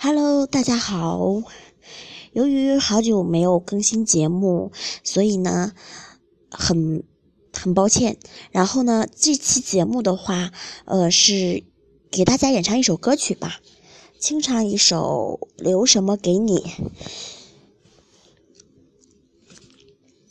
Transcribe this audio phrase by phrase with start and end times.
[0.00, 1.42] Hello，大家好。
[2.32, 4.70] 由于好久没有更新节目，
[5.02, 5.72] 所以呢，
[6.52, 7.02] 很
[7.52, 8.16] 很抱歉。
[8.52, 10.52] 然后呢，这期节目的话，
[10.84, 11.64] 呃，是
[12.12, 13.58] 给大家演唱一首歌曲吧，
[14.20, 16.58] 清唱一首《留什么给你》。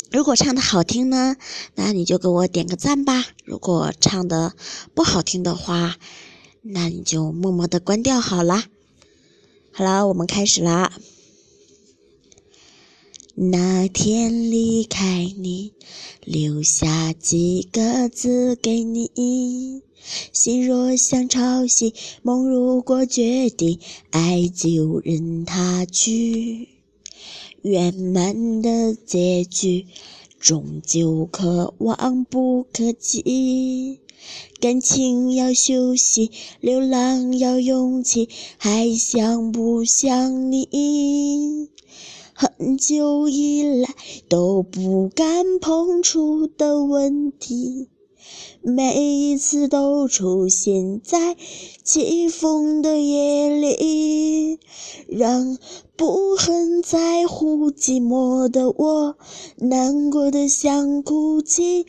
[0.09, 1.35] 如果唱的好听呢，
[1.75, 3.25] 那你就给我点个赞吧。
[3.43, 4.53] 如果唱的
[4.93, 5.97] 不好听的话，
[6.61, 8.67] 那你就默默的关掉好啦。
[9.77, 10.91] 好了，我们开始啦。
[13.35, 15.73] 那天离开你，
[16.25, 19.83] 留下几个字给你，
[20.33, 26.69] 心若像潮汐，梦如果决定，爱就任它去。
[27.61, 29.85] 圆满的结局，
[30.39, 33.99] 终究可望不可及。
[34.59, 41.69] 感情要休息，流浪要勇气，还想不想你？
[42.33, 43.89] 很久以来
[44.29, 47.87] 都不敢碰触的问题，
[48.61, 51.35] 每一次都出现在
[51.83, 54.59] 起风的夜里，
[55.07, 55.57] 让
[55.97, 59.17] 不很在乎寂寞的我
[59.55, 61.87] 难过的想哭泣。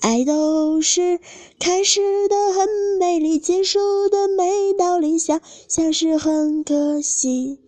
[0.00, 1.18] 爱都是
[1.58, 2.68] 开始的很
[3.00, 7.58] 美丽，结束的没道理，想想是很可惜。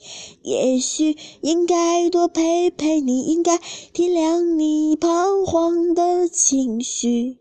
[0.43, 3.59] 也许应该多陪陪你，应该
[3.93, 7.39] 体谅你彷徨的情绪。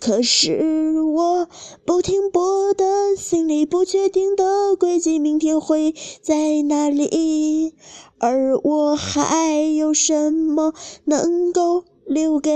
[0.00, 1.46] 可是我
[1.84, 7.74] 不停泊的心里，不确定的轨迹，明天会在哪里？
[8.18, 11.84] 而我还有什么能够？
[12.06, 12.50] 留给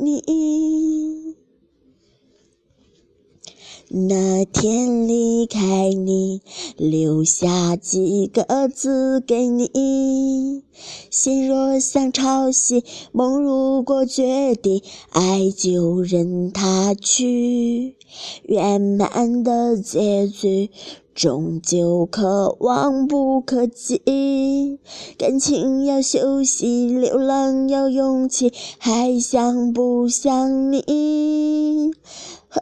[0.00, 0.22] 你，
[3.88, 6.42] 那天离开你，
[6.76, 10.64] 留下几个字给你。
[11.10, 17.96] 心若像潮汐，梦如果决定，爱就任它去。
[18.42, 20.70] 圆满的结局。
[21.14, 24.78] 终究可望不可及，
[25.16, 31.90] 感情要休息，流浪要勇气，还想不想你？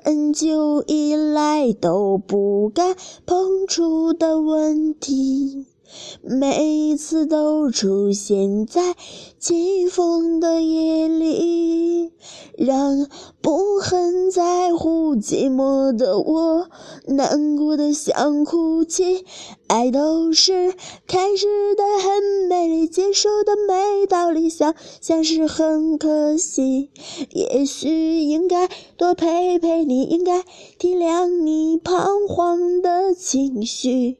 [0.03, 2.97] 很久以来都不敢
[3.27, 5.74] 碰触的问题。
[6.23, 8.95] 每一次都出现在
[9.39, 12.13] 起风的夜里，
[12.57, 13.09] 让
[13.41, 16.69] 不很在乎寂寞的我
[17.07, 19.25] 难过的想哭泣。
[19.67, 20.75] 爱都是
[21.07, 26.91] 开始的很美丽，结束的没道理，想想是很可惜。
[27.31, 30.43] 也许应该多陪陪你，应该
[30.79, 34.19] 体谅你彷徨的情绪。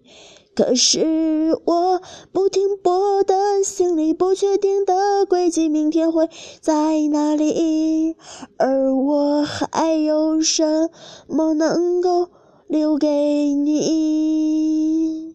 [0.55, 2.01] 可是我
[2.33, 6.29] 不停泊的心里，不确定的轨迹，明天会
[6.61, 8.17] 在哪里？
[8.57, 10.91] 而我还有什
[11.29, 12.29] 么能够
[12.69, 13.09] 留给
[13.55, 15.35] 你？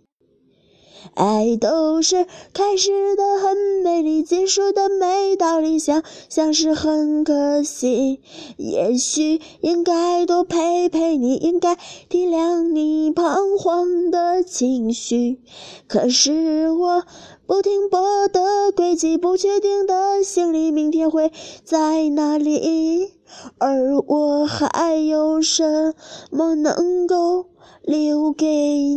[1.13, 8.21] 爱都是开始的很美丽，结束的没道理，想想是很可惜。
[8.57, 11.75] 也许应该多陪陪你，应该
[12.09, 15.39] 体谅你彷徨的情绪。
[15.87, 17.03] 可是我
[17.45, 21.31] 不停泊的轨迹，不确定的心里，明天会
[21.63, 23.11] 在哪里？
[23.57, 25.93] 而我还有什
[26.31, 27.45] 么能够
[27.83, 28.45] 留给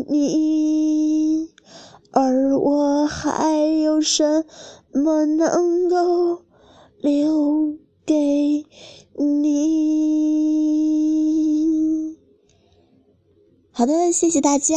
[0.09, 1.51] 你？
[2.11, 4.45] 而我还有什
[4.93, 6.43] 么能够
[7.01, 8.67] 留给
[9.17, 9.63] 你？
[13.73, 14.77] 好的，谢谢大家。